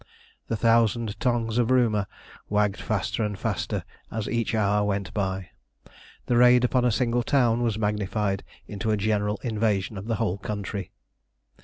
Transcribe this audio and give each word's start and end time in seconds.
The 0.47 0.55
thousand 0.57 1.19
tongues 1.19 1.59
of 1.59 1.69
rumour 1.69 2.07
wagged 2.49 2.81
faster 2.81 3.23
and 3.23 3.37
faster 3.37 3.83
as 4.09 4.27
each 4.27 4.55
hour 4.55 4.83
went 4.83 5.13
by. 5.13 5.51
The 6.25 6.37
raid 6.37 6.63
upon 6.63 6.83
a 6.85 6.91
single 6.91 7.21
town 7.21 7.61
was 7.61 7.77
magnified 7.77 8.43
into 8.65 8.89
a 8.89 8.97
general 8.97 9.37
invasion 9.43 9.99
of 9.99 10.07
the 10.07 10.15
whole 10.15 10.39
country. 10.39 10.89